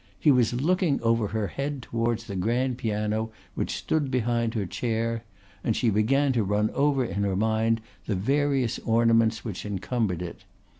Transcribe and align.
He 0.19 0.31
was 0.31 0.51
looking 0.59 0.99
over 1.03 1.27
her 1.27 1.45
head 1.45 1.83
towards 1.83 2.23
the 2.23 2.35
grand 2.35 2.79
piano 2.79 3.29
which 3.53 3.75
stood 3.77 4.09
behind 4.09 4.55
her 4.55 4.65
chair; 4.65 5.23
and 5.63 5.75
she 5.75 5.91
began 5.91 6.33
to 6.33 6.43
run 6.43 6.71
over 6.71 7.05
in 7.05 7.21
her 7.21 7.35
mind 7.35 7.81
the 8.07 8.15
various 8.15 8.79
ornaments 8.79 9.45
which 9.45 9.63
encumbered 9.63 10.23
it. 10.23 10.43